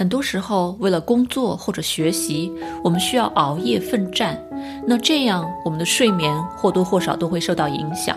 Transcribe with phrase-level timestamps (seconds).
[0.00, 2.50] 很多时候，为了工作或者学习，
[2.82, 4.42] 我们需要熬夜奋战，
[4.86, 8.16] 那这样我们的睡眠或多或少都会受到影响。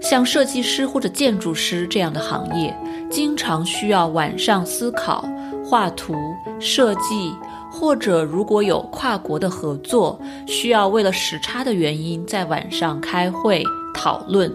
[0.00, 2.74] 像设计师或者建筑师这样的行业，
[3.10, 5.22] 经常需要晚上思考、
[5.62, 6.14] 画图、
[6.58, 7.34] 设计，
[7.70, 13.62] 或者如果有跨国的合作，需要为了时差的原因在晚上开会。
[13.98, 14.48] 讨论，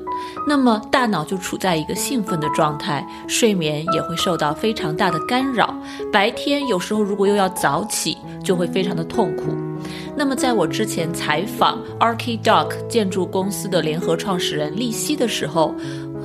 [0.47, 5.75] 那么大脑就处在一个兴奋的状态，睡眠也会受到非常大的干扰。
[6.13, 9.53] 白天有时候如果又要早起，就会非常的痛苦。
[10.15, 15.75] 那么在我之前采访 Archidoc 建筑公司的联合创始人利希的时候。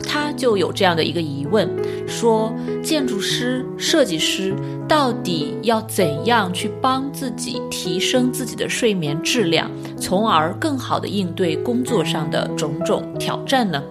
[0.02, 1.68] 他就有这样的一个疑问，
[2.06, 2.52] 说
[2.82, 4.54] 建筑师、设计师
[4.88, 13.82] 到底要怎样去帮自己提升自己的睡眠质量，从而更好的应对工作上的种种挑战呢？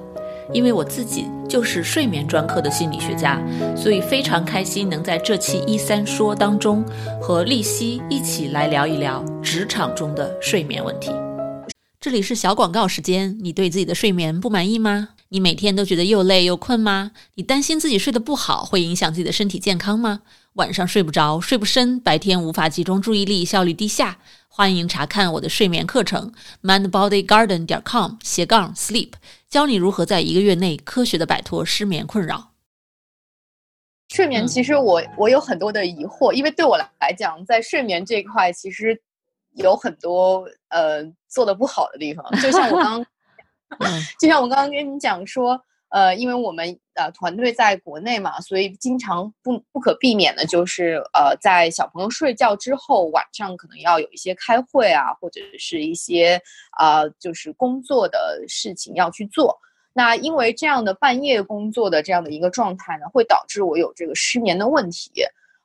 [0.54, 3.38] 因为我自己就是睡眠专科的心理学家，
[3.76, 6.82] 所以非常开心能在这期一三说当中
[7.22, 11.12] 和丽西一起来聊一聊职场中的睡眠问题。
[12.00, 15.10] 这里是小广告时间，你对自己的睡眠不满意吗？
[15.30, 17.12] 你每天都觉得又累又困吗？
[17.36, 20.22] 你担心自己睡得不好会影响自己的身体健康吗？
[20.54, 24.20] 晚上睡不着、睡不深，白天无法集中注意力，效率低下？
[24.48, 26.32] 欢迎查看我的睡眠课程
[26.64, 29.12] mindbodygarden 点 com 斜杠 sleep，
[29.50, 32.54] 教你如何在一个月内科学的摆脱失眠困扰。
[34.10, 39.00] 睡眠其实我我有很多的疑惑，因为对我来讲，在睡眠这一块其实
[39.56, 43.06] 有很多呃做的不好的地方，就像我刚。
[44.20, 56.42] 就像我刚刚跟你讲说，呃，因为我们呃团队在国内嘛，所以经常不不可避免的就是呃，在小朋友睡觉之后，晚上可能要有一些开会啊，或者是一些
[56.78, 59.58] 啊，就是工作的事情要去做。
[59.94, 65.12] 那因为这样的半夜工作的这样的一个状态呢，会导致我有这个失眠的问题。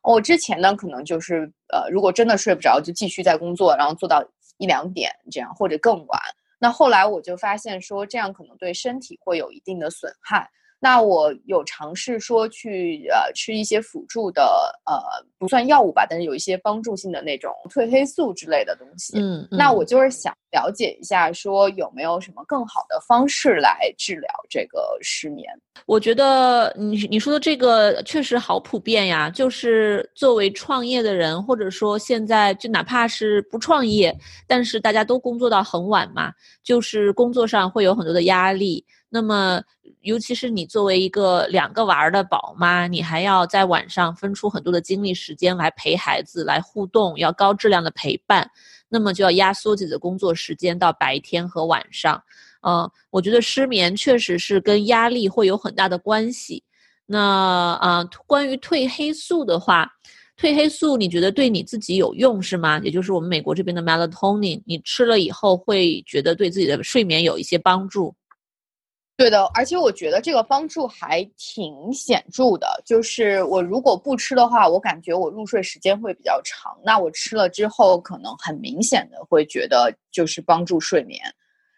[0.02, 4.24] 我之前呢，可能就是呃，如果真的睡不着，就继续在工作，然后做到
[4.58, 6.20] 一两点这样，或者更晚。
[6.62, 10.48] 那后来我就发现说，这样可能对身体会有一定的损害。
[10.84, 14.42] 那我有尝试说去呃吃一些辅助的
[14.84, 14.98] 呃
[15.38, 19.16] 不算药物吧，但是有一些帮助性的那种褪黑素之类的东西。
[19.16, 25.48] 嗯，那我就是想了解一下，说有没有什么更好的方式来治疗这个失眠？
[25.86, 34.12] 我觉得你你说的这个确实好普遍呀，就是作为创业的人，或者说现在就哪怕是不创业，
[34.48, 36.32] 但是大家都工作到很晚嘛，
[36.64, 38.84] 就是工作上会有很多的压力。
[39.14, 39.62] 那么，
[40.00, 48.50] 尤其是你作为一个两个娃儿的宝妈，你还要在晚上分出很多的精力时间来陪孩子、来互动，要高质量的陪伴，
[48.88, 52.22] 那么就要压缩自己的工作时间到白天和晚上。
[52.66, 56.64] 嗯，我觉得失眠确实是跟压力会有很大的关系。
[57.04, 57.18] 那
[57.82, 59.86] 啊，关于褪黑素的话，
[60.40, 62.80] 褪黑素你觉得对你自己有用是吗？
[62.82, 68.14] 也就是我们美国这边的 melatonin，你吃了以后会觉得对自己的睡眠有一些帮助？
[69.22, 72.82] 对的，而且我觉得这个帮助还挺显著的。
[72.84, 76.76] 就是我如果不吃的话，我感觉我入睡时间会比较长。
[76.84, 81.22] 那我吃了之后，可能很明显的会觉得就是帮助睡眠。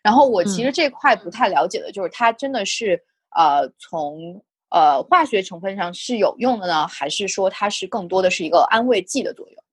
[0.02, 2.98] 然后我其实这块不太了解的，就是它真的是
[3.36, 9.64] 呃从呃化学成分上是有用的呢，还是说它是更多的是一个安慰剂的作用？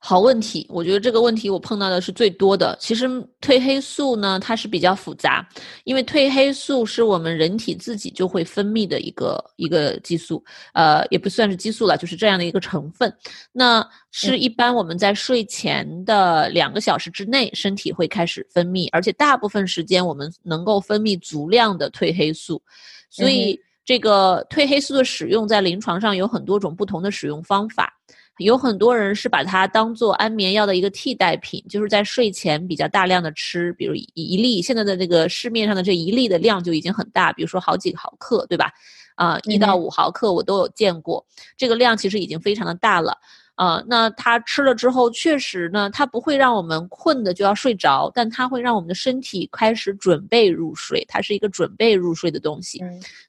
[0.00, 2.76] 好问题，我觉得这个问题我碰到的是最多的。
[2.80, 3.08] 其实
[3.40, 5.46] 褪黑素呢，它是比较复杂，
[5.82, 10.42] 因为褪黑素是我们人体自己就会分泌的一个一个激素，
[10.72, 13.12] 呃，也不算是激素了，就是这样的一个成分。
[13.52, 22.62] 那是一般我们在睡前的两个小时之内，身体会开始分泌，而且大部分时间我们能够分泌足量的褪黑素。
[23.10, 27.92] 所以这个褪黑素的使用在临床上有很多种不同的使用方法。
[28.38, 38.72] 有很多人是把它当做安眠药的一个替代品，就是在睡前比较大量的吃，比如一一粒，现在的这个市面上的这一粒的量就已经很大，比如说好几毫克，对吧？
[39.16, 41.24] 啊，一到五毫克我都有见过，
[41.56, 43.16] 这个量其实已经非常的大了。
[43.56, 52.78] 啊，那它吃了之后，确实呢，它不会让我们困的就要睡着，但它会让我们的身体开始准备入睡，它是一个准备入睡的东西。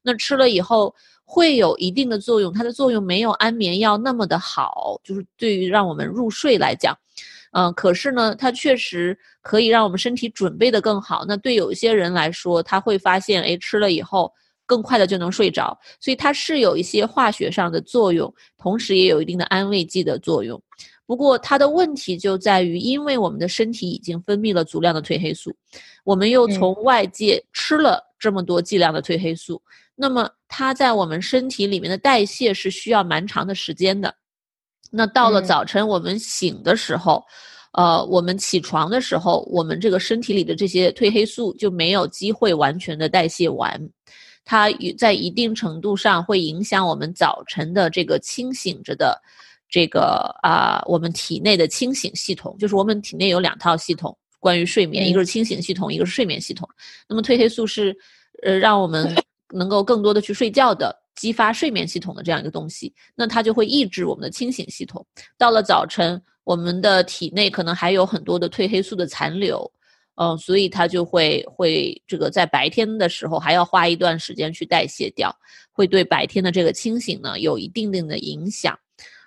[0.04, 0.94] 那吃了以后。
[1.32, 6.98] 会有一定的作用，它的作用没有安眠药那么的好，就是对于让我们入睡来讲，
[7.52, 11.24] 嗯，可是呢，它确实可以让我们身体准备的更好。
[11.28, 14.34] 那对有一些人来说，他会发现，哎，吃了以后
[14.66, 20.60] 更快的就能睡着，所以它是有一些化学上的作用，同时也有一定的安慰剂的作用。
[21.06, 25.56] 不过它的问题就在于，因为我们的身体已经分泌了足量的褪黑素，
[26.04, 29.62] 我们又从外界吃了这么多剂量的褪黑素。
[30.02, 34.16] 那么它在我们身体里面的代谢是需要蛮长的时间的，
[34.90, 37.22] 那到了早晨我们醒的时候，
[37.74, 43.78] 呃，我们起床的时候，我们这个身体里的这些褪黑素就没有机会完全的代谢完，
[44.46, 49.22] 它在一定程度上会影响我们早晨的这个清醒着的
[49.68, 56.66] 这个啊，我们体内的清醒系统，就是我们体内有两套系统关于睡眠，一个是清醒系统，一个是睡眠系统。
[57.10, 57.94] 那么褪黑素是
[58.44, 59.14] 呃让我们
[59.54, 60.96] 能够更多的去睡觉的。
[61.16, 65.06] 激发睡眠系统的这样一个东西，那它就会抑制我们的清醒系统。
[65.38, 69.70] 到了早晨，我们的体内可能还有很多的褪黑素的残留，
[70.16, 75.30] 嗯，所以它就会会这个在白天的时候还要花一段时间去代谢掉，
[75.74, 78.80] 会对白天的这个清醒呢有一定定的影响，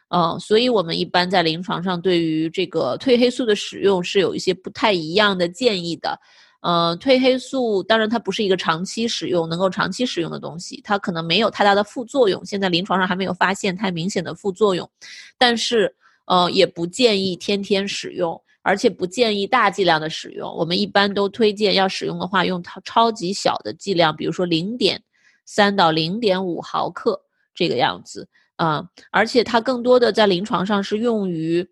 [0.09, 6.19] 嗯，所以我们一般在临床上对于这个褪黑素的使用是有一些不太一样的建议的。
[6.63, 14.89] 呃，褪黑素当然它不是一个长期使用能够长期使用的东西，它可能没有太大的副作用，现在临床上还没有发现太明显的副作用，
[15.37, 15.93] 但是
[16.27, 20.49] 呃也不建议天天使用，而且不建议大剂量的使用。
[20.57, 25.03] 我们一般都推荐要使用的话用超超级小的剂量，比如说零点
[25.45, 27.21] 三到零点五毫克
[27.53, 31.69] 这个样子啊，而且它更多的在临床上是用于。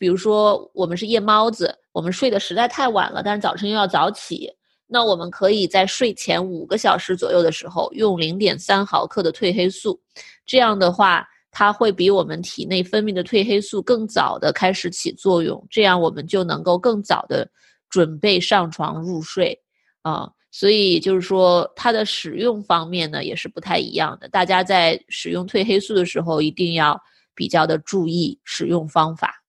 [0.00, 4.50] 比如说，我们是夜猫子，我们睡得实在太晚了，但是早晨又要早起，
[4.86, 10.00] 那我们可以在睡前五个小时左右的时候用零点三毫克的褪黑素，
[10.46, 17.46] 这样的话，它会比我们体内分泌的褪黑素更早的开始起作用，这样我们就能够更早的
[17.90, 19.60] 准备上床入睡
[20.00, 20.30] 啊。
[20.50, 26.98] 所以就是说，它的使用方面呢也是不太一样的，大家在使用褪黑素的时候一定要
[27.34, 29.39] 比较的注意使用方法。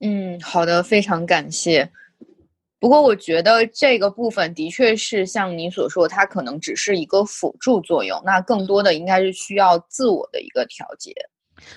[0.00, 1.90] 嗯，好的，非常感谢。
[2.78, 11.14] 不过我觉得这个部分的确是像你所说，它可能只是一个辅助作用，那更多的应该是需要自我的一个调节。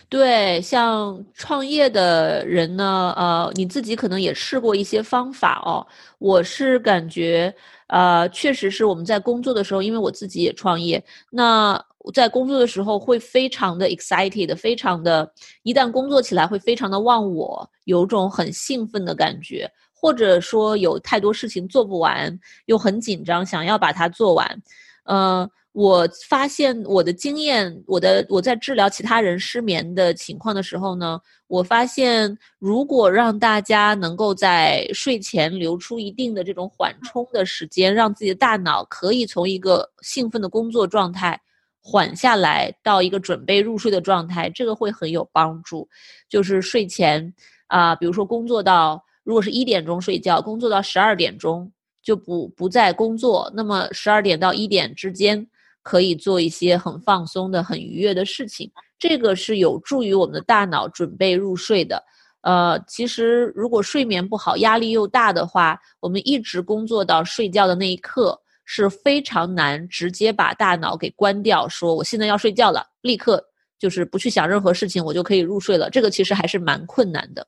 [0.09, 5.87] 对，像创业的人呢，呃，你自己可能也试过一些方法哦。
[6.19, 7.53] 我是感觉，
[7.87, 11.01] 呃，确实是我们在工作的时候，因为我自己也创业，
[11.31, 11.81] 那。
[12.13, 15.31] 在工作的时候会非常的 excited，非常的，
[15.63, 24.61] 一旦工作起来会非常的忘我，有种很兴奋的感觉，或者说有太多事情做不完，又很紧张，想要把它做完。
[25.03, 41.39] 呃，我发现我的经验，我的我在治疗其他人失眠的情况的时候呢，我发现如果让大家能够在睡前留出一定的这种缓冲的时间，让自己的大脑可以从一个兴奋的工作状态。
[41.81, 45.87] 缓下来到一个准备入睡的状态，这个会很有帮助。
[46.27, 47.33] 就是睡前
[47.67, 51.71] 啊，比如说工作到，如果是一点钟睡觉，工作到十二点钟
[52.03, 53.51] 就不不再工作。
[53.55, 55.47] 那么十二点到一点之间，
[55.81, 58.71] 可以做一些很放松的、很愉悦的事情。
[58.99, 62.03] 这个是有助于我们的大脑准备入睡的。
[62.41, 68.39] 呃，其实如果睡眠不好、压力又大的话，我们一直工作到睡觉的那一刻。
[68.71, 73.43] 是非常难直接把大脑给关掉，说我现在要睡觉了，立刻
[73.79, 75.89] 就是不去想任何事情，我就可以入睡了。
[75.89, 77.47] 这个其实还是蛮困难的。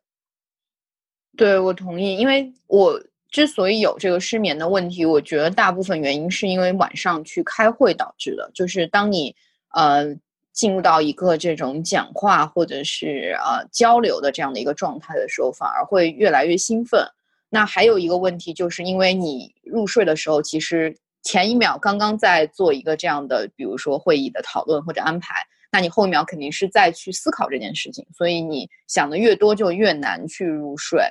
[1.38, 8.50] 对，我同意，因为我之所以有这个失眠的问题，我觉得大部分原因是因为晚上去开会导致的。
[8.56, 9.36] 就是当你
[9.76, 10.04] 呃
[10.52, 17.06] 进入到一个这种讲话或者是呃交流的这样的一个状态的时候，反而会越来越兴奋。
[17.48, 20.98] 那还有一个问题，就是因为你入睡的时候，其实。
[21.24, 25.36] 前一秒刚刚在做一个这样的，比如说会议的讨论或者安排，
[25.72, 31.02] 那你后一秒肯定是在去思考这件事情，所以你想的越多就越难去入睡。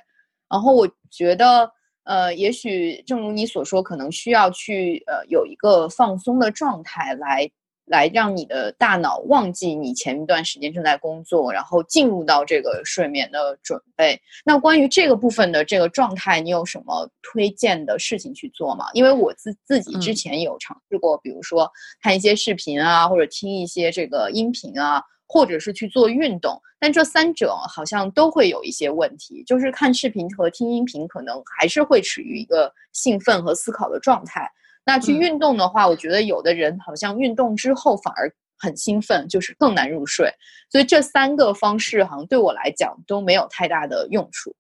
[0.49, 1.71] 然后我觉得，
[2.05, 7.51] 呃，也许正如你所说，可能需要去呃有一个放松的状态来。
[7.91, 14.21] 来让你的大脑忘记你前一段时间正在工作，然后进入到这个睡眠的准备。
[14.45, 18.87] 那关于这个部分的这个状态，你有什么推荐的事情去做吗？
[18.95, 21.69] 因为我自自己之前有尝试过，比如说
[22.01, 29.43] 看一些视频啊，或者听一些这个音频啊，或者是去做运动，但这三者好像都会有一些问题。
[29.45, 34.49] 就是看视频和听音频，可能还是会处于一个兴奋和思考的状态。
[34.85, 40.31] 那去运动的话，我觉得有的人好像运动之后反而很兴奋，就是更难入睡。
[40.71, 44.55] 所以这三个方式好像对我来讲都没有太大的用处。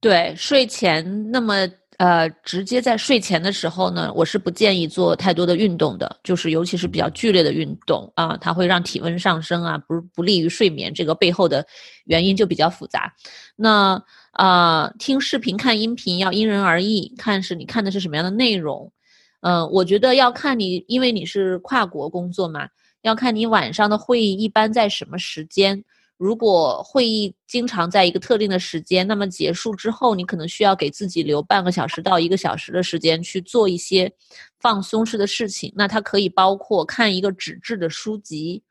[0.00, 1.68] 对，睡前那么
[1.98, 10.92] 呃，直接在睡前的时候呢，我是不建议做太多的运动的，就是尤其是比较剧烈的运动啊，它会让体温上升啊，不不利于睡眠。
[10.92, 11.66] 这个背后的
[12.04, 13.12] 原因就比较复杂。
[13.56, 14.00] 那
[14.32, 18.92] 啊，听视频、看音频要因人而异，看是你看的是什么样的内容。
[19.40, 22.68] 嗯，我觉得要看你，因为你是跨国工作嘛，
[23.02, 25.84] 要看你晚上的会议一般在什么时间。
[26.18, 34.10] 如果会议经常在一个特定的时间，那么结束之后，你可能需要给自己留半个小时到一个小时的时间去做一些
[34.58, 35.70] 放松式的事情。
[35.76, 38.62] 那它可以包括看一个纸质的书籍。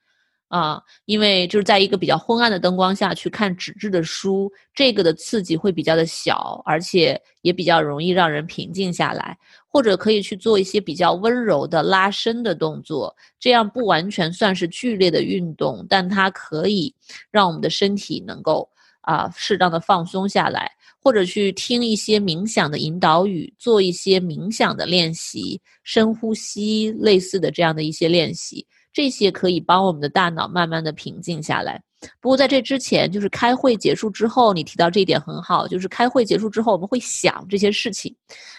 [0.48, 9.38] 啊，因为就是在一个比较昏暗的灯光下去看纸质的书，这个的刺激会比较的小，而且也比较容易让人平静下来。
[9.68, 16.96] 或者可以去做一些比较温柔的拉伸的动作，这样不完全算是剧烈的运动，但它可以
[17.30, 18.70] 让我们的身体能够
[19.02, 20.72] 啊适当的放松下来。
[21.02, 28.66] 或者去听一些冥想的引导语，做一些冥想的练习，深呼吸类似的这样的一些练习。
[28.96, 31.84] 这些可以帮我们的大脑慢慢的平静下来。
[32.22, 38.16] 不过在这之前，就是开会结束之后，你提到这一点很好，就是开会结束之后我们会想这些事情，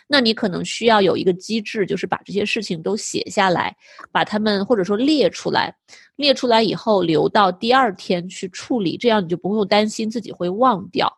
[0.07, 3.75] 那你可能需要有一个机制，就是把这些事情都写下来，
[4.13, 5.75] 把它们或者说列出来，
[6.17, 11.11] 列出来以后留到第二天去处理，这样你就不用担心自己会忘掉。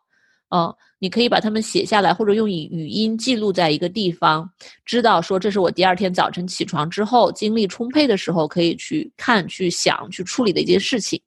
[0.50, 4.50] 嗯，你可以把它们写下来，或者用以语音记录在一个地方，
[4.84, 11.20] 知道说这是我第二天早晨起床之后精力充沛的时候可以去看、去想、去处理的一件事情。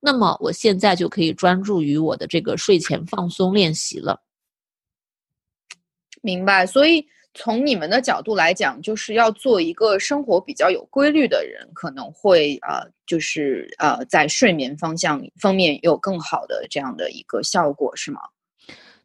[0.00, 4.20] 那么我现在就可以专注于我的这个睡前放松练习了。
[6.20, 6.66] 明白。
[6.66, 18.20] 所以从你们的角度来讲，就是要做一个生活比较有规律的人，可能会呃，就是呃，在睡眠方向方面有更好的这样的一个效果，是吗？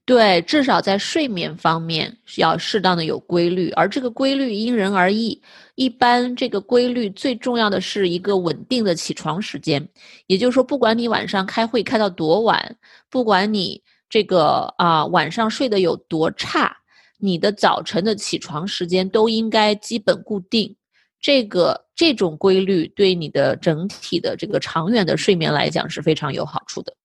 [0.10, 5.40] 对，至少在睡眠方面要适当的有规律，而这个规律因人而异。
[5.76, 9.88] 一般这个规律最重要的是一个稳定的起床时间，
[10.26, 12.76] 也就是说，不管你晚上开会开到多晚，
[13.08, 16.76] 不管你这个啊晚上睡得有多差，
[17.20, 20.76] 你的早晨的起床时间都应该基本固定。
[21.22, 26.96] 这个这种规律对你的整体的这个长远的睡眠来讲是非常有好处的。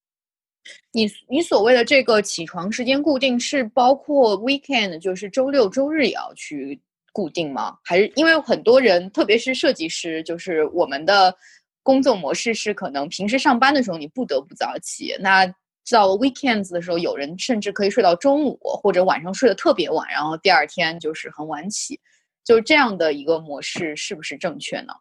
[0.92, 6.80] 你你所谓的这个起床时间固定是包括 weekend，就是周六周日也要去
[7.12, 7.76] 固定吗？
[7.85, 11.35] 还是因为很多人，特别是设计师，就是我们的
[11.83, 15.47] 工作模式是可能平时上班的时候你不得不早起，那
[15.90, 22.00] 到 weekends 的时候，有人甚至可以睡到中午或者晚上睡得特别晚，然后第二天就是很晚起，
[22.42, 24.94] 就是这样的一个模式是不是正确呢？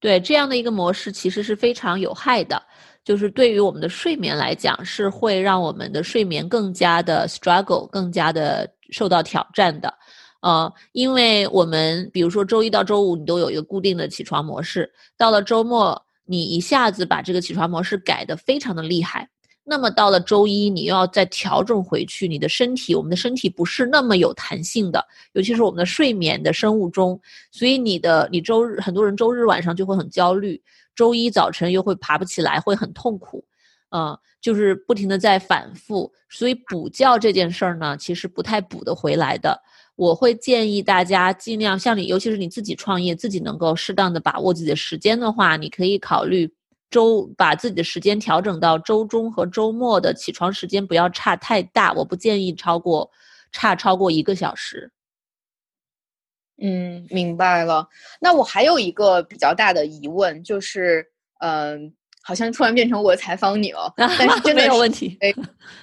[0.00, 2.62] 对，这样的一个模式其实是非常有害的。
[3.08, 9.90] 就是对于我们的睡眠来讲，是会让我们的睡眠更加的 struggle，更加的受到挑战的，
[10.42, 19.26] 呃，因为我们比如说周一到周五你都有一个固定的起床模式，到了周末你一下子把这个起床模式改得非常的厉害，
[19.64, 27.18] 那么到了周一你又要再调整回去，你的身体，我们的身体不是那么有弹性的，尤其是我们的睡眠的生物钟，
[27.50, 30.60] 所以你的你周日很多人周日晚上就会很焦虑。
[30.98, 33.44] 周一早晨又会爬不起来，会很痛苦，
[33.90, 39.62] 嗯，就是不停的在反复，所以补觉这件事儿呢，其实不太补得回来的。
[39.94, 46.52] 我会建议大家尽量像你，尤其是你自己创业，自己能够适当的把握自己的时间的话，你可以考虑
[46.90, 53.08] 周把自己的时间调整到周中和周末的起床时间不要差太大，我不建议超过
[53.52, 54.90] 差超过一个小时。
[56.60, 57.86] 嗯，明白了。
[58.20, 61.06] 那我还有一个比较大的疑问，就是，
[61.40, 65.16] 嗯，好像突然变成我采访你了， 但是真的没有问题。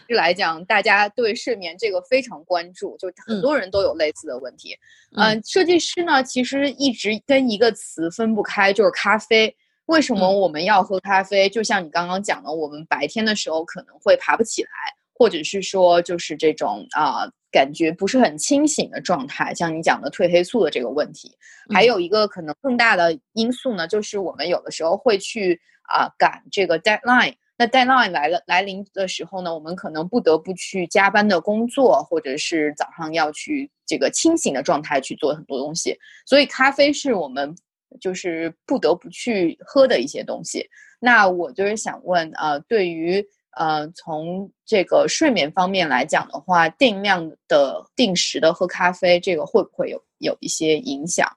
[0.10, 4.78] 来讲，大家对睡眠这个非常关注，就很多人都有类似的问题。
[5.18, 9.56] 嗯，设计师呢，其实一直跟一个词分不开，就是咖啡。
[9.86, 11.48] 为什么我们要喝咖啡？
[11.48, 14.70] 就像你刚刚讲的，我们白天的时候可能会爬不起来，
[15.16, 17.28] 或者是说，就是这种啊。
[17.52, 21.32] 感觉不是很清醒的状态，像你讲的褪黑素的这个问题，
[21.74, 37.56] 还有一个可能更大的因素呢，就是我们有的时候会去啊赶这个 deadline，那 deadline 来了来临的时候呢，我们可能不得不去加班的工作，或者是早上要去这个清醒的状态去做很多东西，所以咖啡是我们
[38.02, 40.68] 就是不得不去喝的一些东西。
[41.00, 43.26] 那我就是想问啊，对于。
[43.56, 51.28] 呃，从这个睡眠方面来讲的话，定量的、定时的喝咖啡，这个会不会有有一些影响？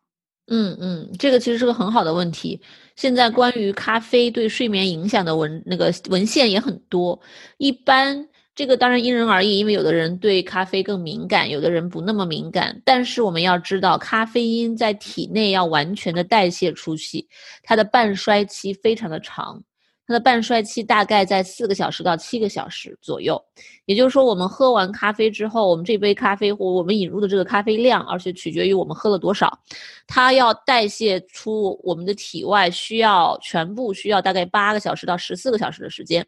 [0.51, 2.61] 嗯嗯，这个其实是个很好的问题。
[2.97, 7.21] 现在关于咖啡对睡眠影响的文那个文献也很多。
[7.59, 12.81] 一般这个当然因人而异，因为有的人对咖啡更敏感，有的人不那么敏感。
[12.85, 17.29] 但是我们要知道，咖啡因在体内要完全的代谢出去，
[17.63, 19.63] 它的半衰期非常的长。
[20.09, 23.39] 它的半衰期大概在四个小时到七个小时左右，
[23.85, 29.59] 也就是说，我们喝完咖啡之后，我们这杯咖啡或我们引入的这个咖啡量，而且取决于我们喝了多少，
[30.07, 36.27] 它要代谢出我们的体外需要全部需要大概八个小时到十四个小时的时间，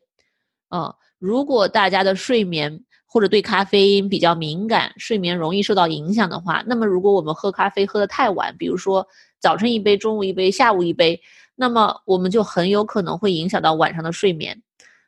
[0.69, 9.07] 嗯，如果大家的睡眠或者对咖啡因比较敏感，睡眠容易受到影响的话，那么如果我们喝咖啡喝得太晚，比如说
[9.41, 11.19] 早晨一杯，中午一杯，下午一杯，
[11.61, 14.59] 那么我们就很有可能会影响到晚上的睡眠。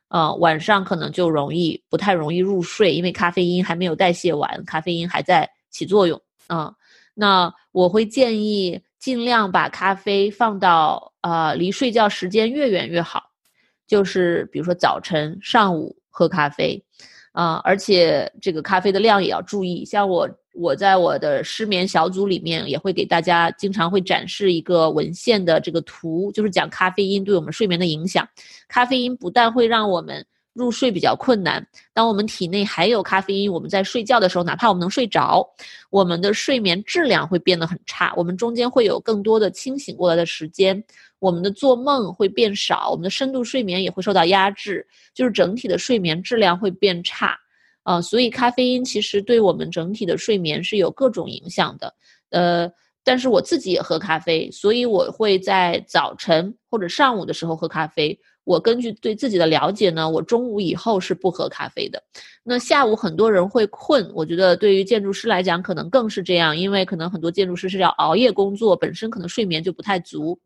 [0.08, 6.20] 呃，晚上可能就容易不太容易入睡，因为咖啡因还没有代谢完，咖啡因还在起作用。
[6.50, 6.70] 嗯，
[7.14, 13.22] 那我会建议尽量把咖啡放到呃离睡觉时间越远越好，
[13.86, 16.84] 就是比如说早晨、上午喝咖啡，
[17.32, 20.28] 啊，而且这个咖啡的量也要注意，像我。
[20.54, 28.28] 我在我的失眠小组里面也会给大家经常会展示一个文献的这个图，就是讲咖啡因对我们睡眠的影响。
[28.68, 30.22] 咖啡因不但会让我们
[30.52, 35.42] 入睡比较困难，当我们体内还有咖啡因，我们在睡觉的时候，哪怕我们能睡着，
[35.88, 38.12] 我们的睡眠质量会变得很差。
[38.14, 40.84] 我们中间会有更多的清醒过来的时间，
[41.22, 47.38] 我们的做梦会变少，我们的深度睡眠也会受到压制，就是整体的睡眠质量会变差。
[47.84, 51.94] 啊，所以咖啡因其实对我们整体的睡眠是有各种影响的，
[52.30, 52.68] 呃，
[53.04, 58.18] 但是我自己也喝咖啡，所以我会在早晨或者上午的时候喝咖啡。
[58.44, 62.02] 我根据对自己的了解呢，我中午以后是不喝咖啡的。
[62.42, 70.36] 那下午很多人会困，我觉得对于建筑师来讲可能更是这样，因为可能很多建筑师是要熬夜工作，本身可能睡眠就不太足。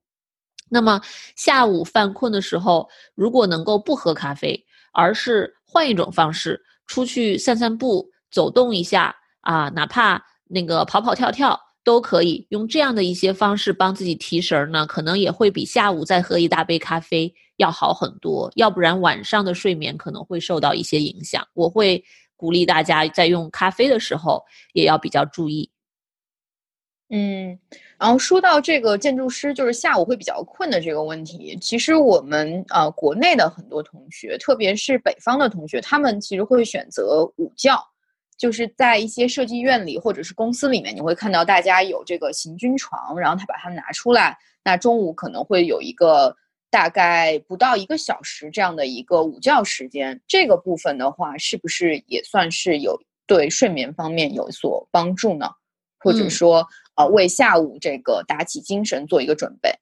[0.69, 1.01] 那么
[1.37, 6.63] 下午犯困的时候，如果能够不喝咖啡，而是换一种方式。
[6.87, 12.47] 出去散散步，走动一下啊，哪怕那个跑跑跳跳都可以。
[12.51, 18.49] 用这样的一些方式帮自己提神呢，可能也会比下午再喝一大杯咖啡要好很多。
[18.55, 21.45] 要不然晚上的睡眠可能会受到一些影响。
[21.55, 22.05] 我会
[22.37, 24.41] 鼓励大家在用咖啡的时候
[24.73, 25.69] 也要比较注意。
[27.11, 27.59] 嗯。
[27.99, 37.75] 然后说到这个建筑师，就是下午会比较困的这个问题，其实我们呃国内的很多同学，特别是北方的同学，他们其实会选择午觉，
[38.37, 46.37] 就是在一些设计院里或者是公司里面，你会看到大家有这个行军床，然后他把它拿出来，那中午可能会有一个
[46.71, 55.49] 大概不到一个小时这样的一个午觉时间，这个部分的话，是不是也算是有对睡眠方面有所帮助呢？
[55.99, 56.69] 或者说？
[56.97, 59.73] 呃，为下午这个打起精神做一个准备。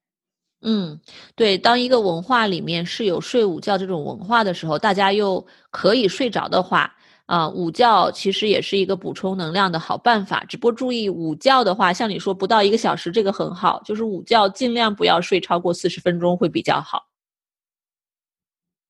[0.66, 0.98] 嗯，
[1.34, 6.90] 对，当一个文化里面是有睡午觉这种文化的时候，大家又可以睡着的话，
[7.26, 10.42] 啊，午觉其实也是一个补充能量的好办法。
[10.44, 17.04] 只不过注意，午觉的话，像你说不到一个小时，这个很好，就是午觉尽量不要睡超过四十分钟会比较好。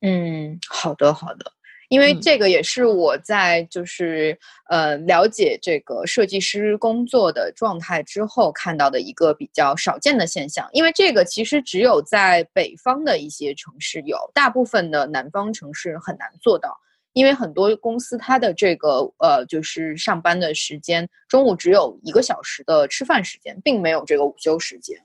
[0.01, 1.54] 嗯，好的，好的。
[1.89, 10.69] 因为这个也是我在就是呃了解这个设计师工作的状态之后看到的一个比较少见的现象。
[10.73, 16.79] 因为这个其实只有在北方的一些城市有，大部分的南方城市很难做到。
[17.13, 24.99] 因为很多公司它的这个呃就是上班的时间，中午只有一个小时的吃饭时间，并没有这个午休时间。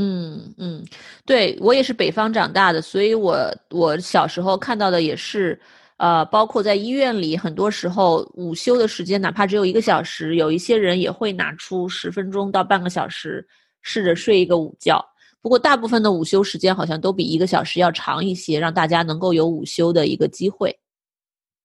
[0.00, 0.84] 嗯嗯，
[1.26, 5.60] 对我也是北方长大的，所以我我小时候看到的也是，
[5.96, 13.44] 呃，包括在医院里，很多时候午休的时间哪怕只有一个小时，有一些人也会拿出十分钟到半个小时，
[13.82, 15.04] 试着睡一个午觉。
[15.42, 20.72] 不过大部分的午休时间好像都比一个小时要长一些，让大家能够有午休的一个机会。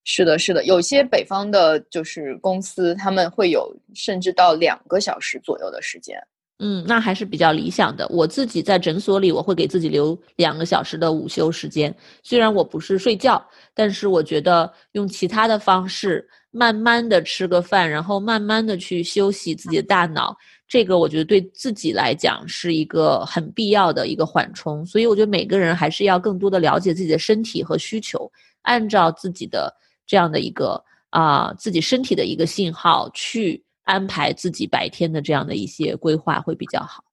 [0.02, 6.18] 是的，是的，有些北方的就是公司，他们会有甚至到两个小时左右的时间。
[6.60, 8.06] 嗯，那还是比较理想的。
[8.08, 11.94] 我自己在诊所里，我会给自己留两个小时的午休时间。
[12.22, 20.34] 虽然我不是睡觉，但是我觉得用其他的方式，慢慢的吃个饭，然后慢慢的去休息自己的大脑，
[20.68, 24.86] 这个我觉得对自己来讲是一个很必要的一个缓冲。
[24.86, 28.30] 所以我觉得每个人还是要更多的了解自己的身体和需求，
[28.62, 29.74] 按照自己的
[30.06, 33.60] 这样的一个啊自己身体的一个信号去。
[33.84, 37.04] 安排自己白天的这样的一些规划会比较好。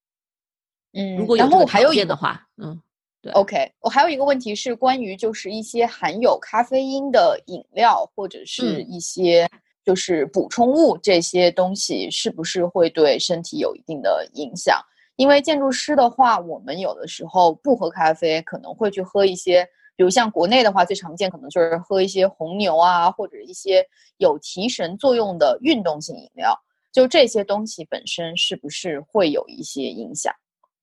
[0.93, 2.81] 嗯，如果有条件的话，嗯，
[3.21, 3.31] 对。
[3.33, 9.49] OK，我还有一个问题是关于就是一些含有咖啡因的饮料或者是一些
[9.85, 14.81] 就是补充物这些东西是不是会对身体有一定的影响？
[15.15, 19.67] 因为建筑师的话，我们有的时候不喝咖啡，可能会去喝一些。
[19.95, 23.85] 比如像国内的话，最常见可能就是喝一些红牛啊，或者一些
[24.17, 26.57] 有提神作用的运动性饮料。
[26.91, 30.33] 就这些东西本身是不是会有一些影响？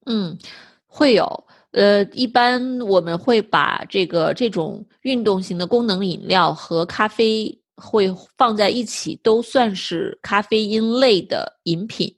[0.07, 0.39] 嗯，
[0.87, 1.45] 会有。
[1.73, 12.17] 呃，一般我们会把这个这种运动型的功能饮料和咖啡会放在一起，都算是咖啡因类的饮品。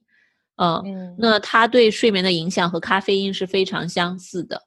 [0.56, 4.62] 嗯，那它对睡眠的影响和咖啡因是非常相似的。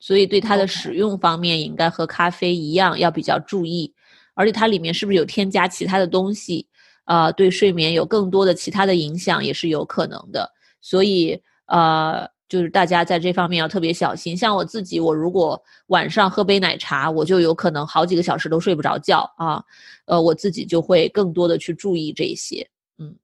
[0.00, 3.92] 所以对它的使用方面，应该和咖啡一样，要比较注意。
[4.34, 6.66] 而且它里面是不是有添加其他的东西？
[7.04, 10.48] 啊，对睡眠有更多的其他的影响也是有可能的。
[10.80, 14.36] 所以，呃，就是大家在这方面要特别小心。
[14.36, 19.64] 像我自己，我如果晚上喝杯奶茶，我就有可能好几个小时都睡不着觉啊。
[20.04, 22.68] 呃，我自己就会更多的去注意这些。
[22.98, 23.16] 嗯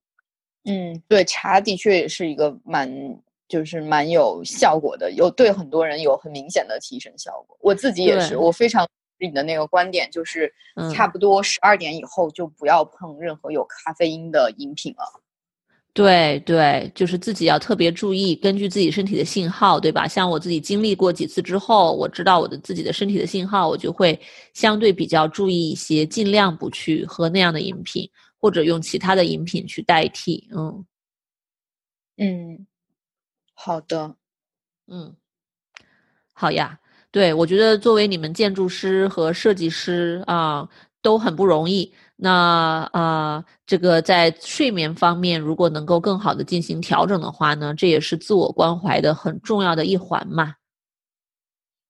[0.65, 2.91] 嗯，对，茶的确也是一个蛮。
[3.49, 7.57] 就是蛮有效果的，有对很多人有很明显的提升效果。
[7.61, 10.53] 我自己也是，我非常你的那个观点，就是
[10.95, 15.21] 差不多十二点以后就不要碰任何有咖啡因的饮品了。
[15.93, 20.09] 对对，就是自己要特别注意，根据自己身体的信号，对吧？
[20.09, 24.19] 像我自己经历过几次之后，我知道我的自己的身体的信号，我就会
[24.55, 30.49] 相对比较注意一些，尽量不去喝那样的饮品，或者用其他的饮品去代替。
[30.53, 30.85] 嗯
[32.17, 32.67] 嗯。
[33.55, 34.17] 好的，
[34.89, 35.17] 嗯，
[36.33, 36.79] 好呀。
[37.11, 40.69] 对，我觉得作为你们建筑师和设计师啊，
[41.01, 41.95] 都很不容易。
[42.17, 50.57] 那啊，这个在睡眠方面，如果能够更好的进行调整的话呢，这也是自我关怀的很重要的一环嘛。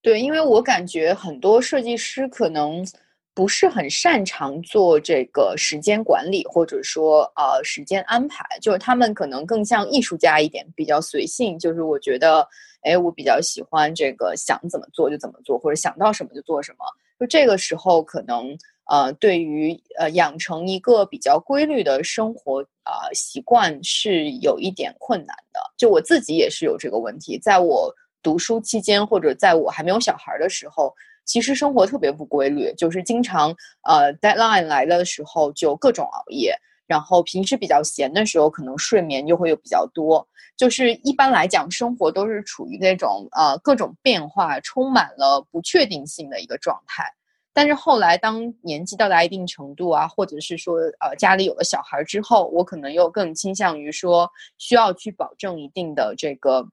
[0.02, 2.86] 对，因为我感觉很多设计师可能。
[3.34, 11.58] 不是很擅长做这个时间管理，或者说呃时间安排，就是他们可能更像艺术家一点，比较随性。
[11.58, 12.46] 就是我觉得，
[12.82, 16.84] 哎，我比较喜欢这个想怎么做就怎么做，或者想到什么就做什么。
[17.18, 18.56] 就这个时候，可能
[18.88, 25.58] 呃对于呃养成一个比较规律的生活啊习惯是有一点困难的。
[25.76, 27.92] 就我自己也是有这个问题，在我
[28.22, 30.94] 读书期间，或者在我还没有小孩的时候。
[31.24, 36.54] 其实生活特别不规律，就是经常呃 deadline 来的时候就各种熬夜，
[36.86, 40.26] 然后平时比较闲的时候可能睡眠就会有比较多。
[40.56, 47.04] 就是一般来讲，生活都是处于那种呃各种变化、充满了不确定性的一个状态。
[47.52, 56.68] 但是后来当年纪到达一定程度啊，或者是说呃家里有了小孩之后，我可能又更倾向于说需要去保证一定的这个。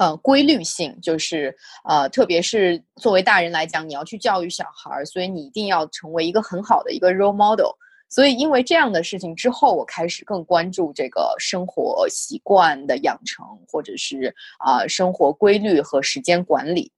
[0.00, 7.68] 呃，规律性就是呃，特别是作为大人来讲，你要去教育小孩儿，所以你一定要成为一个很好的一个 role model。
[8.08, 16.90] 所以，因为这样的事情之后，我开始更关注这个生活习惯的养成，或者是啊，生活规律和时间管理。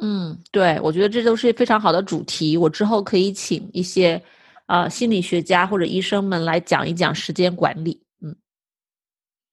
[0.00, 2.56] 嗯，对，我觉得这都是非常好的主题。
[2.56, 4.20] 我之后可以请一些
[4.66, 8.02] 啊心理学家或者医生们来讲一讲时间管理。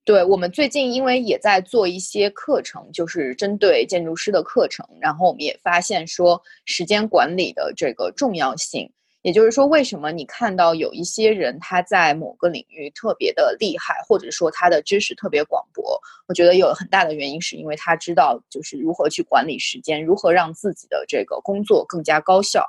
[0.09, 8.91] 对我们最近，因为也在做一些课程，就是针对建筑师的课程，然后我们也发现说时间管理的这个重要性。
[9.21, 16.01] 也就是说，为什么你看到有一些人他在某个领域特别的厉害，或者说他的知识特别广博？
[16.27, 22.65] 我觉得有很大的原因是因为他知道就是如何去管理时间，如何让自己的这个工作更加高效。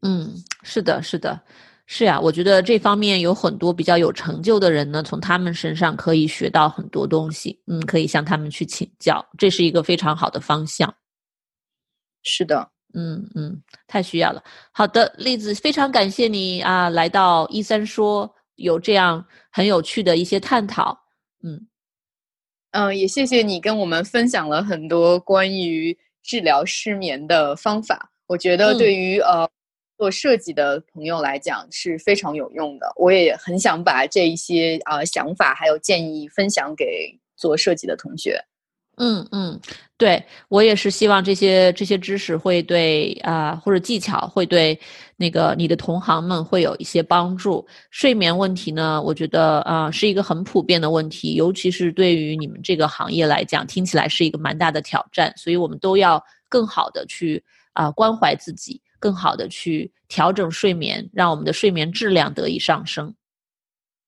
[0.00, 1.38] 嗯，是的，是的。
[1.86, 7.60] 是呀，我觉得这方面有很多比较有成就的人呢，从他们身上可以学到很多东西。
[7.66, 10.94] 嗯，可以向他们去请教，这是一个非常好的方向。
[12.22, 14.42] 是的，嗯嗯，太需要了。
[14.70, 20.96] 好的，栗子，非常感谢你啊，来到一三说有这样很有趣的一些探讨。
[21.42, 21.66] 嗯
[22.70, 28.12] 嗯，也谢谢你跟我们分享了很多关于治疗失眠的方法。
[28.28, 29.50] 我觉得对于呃。
[30.02, 38.44] 做设计的朋友来讲是非常有用的，我也很想把这一些啊想法还有建议分享给做设计的同学。
[38.96, 39.60] 嗯嗯，
[39.96, 44.76] 对我也是希望这些这些知识会对啊或者技巧会对
[45.16, 47.64] 那个你的同行们会有一些帮助。
[47.92, 57.40] 睡眠问题呢，我觉得啊是一个很普遍的问题，尤其是对于你们这个行业来讲，听起来是一个蛮大的挑战，所以我们都要更好的去
[57.72, 58.82] 啊关怀自己。
[59.02, 63.12] 更好的去调整睡眠，让我们的睡眠质量得以上升。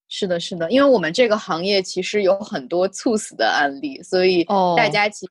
[0.08, 4.44] 是的，是的，因为我们这个行业其实有很多猝死的案例，所以
[4.76, 5.26] 大家其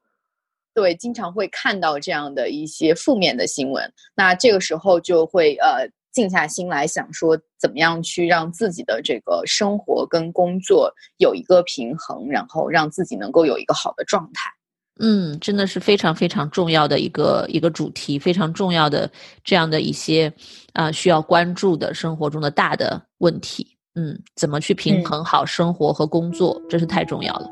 [0.74, 3.90] 对经常会看到这样的一些负面的新闻。
[4.14, 14.52] 那这个时候就会呃静下心来想说，怎么样去让自己的这个生活跟工作有一个平衡，然后让自己能够有一个好的状态。
[15.00, 19.10] 嗯，真的是非常非常重要的一个一个主题，非常重要的
[19.44, 20.32] 这样的一些
[20.74, 23.68] 啊需要关注的生活中的大的问题。
[23.96, 27.48] 嗯，怎么去平衡好生活和工作，真是太重要了。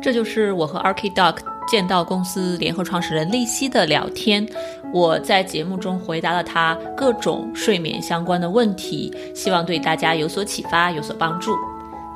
[0.00, 1.36] 这就是我和 Archidoc
[1.68, 4.44] 剑道公司联合创始人利希的聊天。
[4.92, 11.56] 我在节目中回答了他各种睡眠相关的问题，希望对大家有所启发，有所帮助。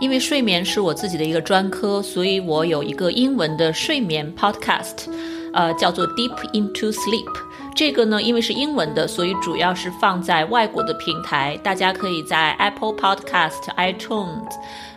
[0.00, 5.10] 因为睡眠是我自己的一个专科，所以我有一个英文的睡眠 podcast，
[5.52, 7.28] 呃，叫做 Deep into Sleep。
[7.74, 14.50] 这个呢，因为是英文的，所以主要是放在外国的平台，大家可以在 Apple Podcast、iTunes、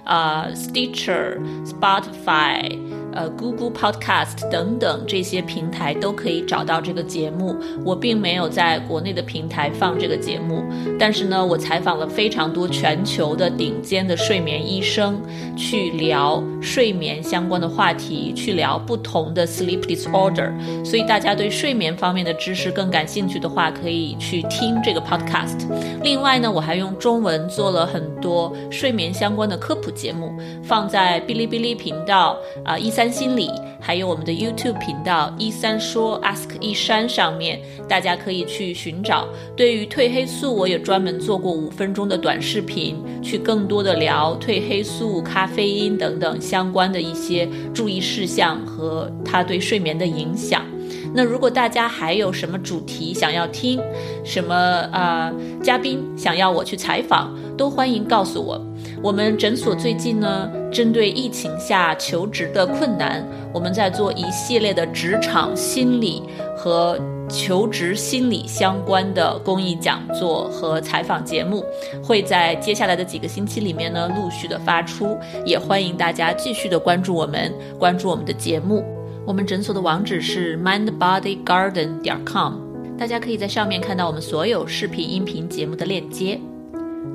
[0.05, 2.77] 呃 Stitcher、Spotify。
[3.13, 7.55] 呃，Google Podcast 等等这些平台都可以找到这个节目。
[7.83, 10.63] 我并没有在国内的平台放这个节目，
[10.99, 15.19] 但是呢，我采访了非常多全球的顶尖的睡眠医生，
[15.57, 20.53] 去聊睡眠相关的话题，去聊不同的 sleep disorder。
[20.85, 25.65] 所以大家对睡眠方面的知识更感兴趣的话，可以去听这个 podcast。
[26.03, 32.93] 另外呢，我还用中文做了很多睡眠相关的科普节目，放在哔哩哔哩频道啊一。
[32.98, 39.25] 三三心理，还有我们的 YouTube 频道一三说 Ask 一山上面，大家可以去寻找。
[39.55, 50.65] 对于褪黑素，我也专门做过五分钟的短视频，去更多的聊褪黑素、咖啡因等等相关的一些注意事项和它对睡眠的影响。
[51.13, 53.79] 那如果大家还有什么主题想要听，
[54.25, 54.53] 什么
[54.91, 55.33] 呃
[55.63, 58.61] 嘉宾想要我去采访，都欢迎告诉我。
[59.01, 66.21] 我们诊所最近呢，针对疫情下求职的困难，我们在做一系列的职场心理
[66.55, 71.63] 和求职心理相关的公益讲座和采访节目，
[72.03, 78.83] 会在接下来的几个星期里面呢陆续的发出，也欢迎大家继续的关注我们，关注我们的节目。
[79.25, 82.55] 我们诊所的网址是 mindbodygarden 点 com，
[82.97, 86.37] 大家可以在上面看到我们所有视频、音频节目的链接。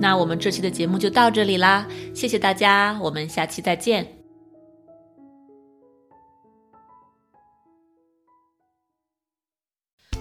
[0.00, 4.06] 那我们这期的节目就到这里啦，谢谢大家，我们下期再见。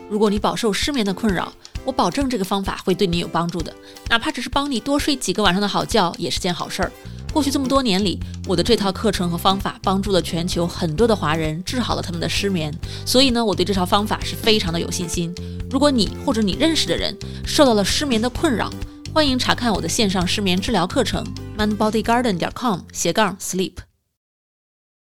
[0.09, 1.51] 如果你饱受失眠的困扰，
[1.83, 3.73] 我保证这个方法会对你有帮助的，
[4.09, 6.91] 哪怕只是帮你多睡几个晚上的好觉，也是件好事儿。
[7.33, 12.71] 过去这么多年里，我的这套课程和方法帮助了全球很多的华人，治好了他们的失眠。
[13.05, 15.33] 所以呢，我对这套方法是非常的有信心。
[15.69, 18.71] 如果你或者你认识的人受到了失眠的困扰，
[19.13, 21.23] 欢迎查看我的线上失眠治疗课程
[21.55, 23.92] ，mindbodygarden 点 com 斜杠 sleep。